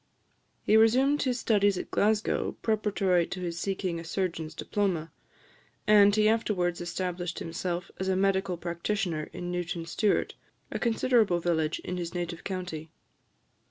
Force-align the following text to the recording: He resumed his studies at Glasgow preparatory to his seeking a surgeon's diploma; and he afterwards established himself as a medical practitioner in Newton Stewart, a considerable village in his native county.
He 0.63 0.75
resumed 0.77 1.21
his 1.21 1.39
studies 1.39 1.77
at 1.77 1.91
Glasgow 1.91 2.57
preparatory 2.63 3.27
to 3.27 3.39
his 3.39 3.59
seeking 3.59 3.99
a 3.99 4.03
surgeon's 4.03 4.55
diploma; 4.55 5.11
and 5.85 6.15
he 6.15 6.27
afterwards 6.27 6.81
established 6.81 7.37
himself 7.37 7.91
as 7.99 8.07
a 8.07 8.15
medical 8.15 8.57
practitioner 8.57 9.29
in 9.31 9.51
Newton 9.51 9.85
Stewart, 9.85 10.33
a 10.71 10.79
considerable 10.79 11.39
village 11.39 11.77
in 11.83 11.97
his 11.97 12.15
native 12.15 12.43
county. 12.43 12.89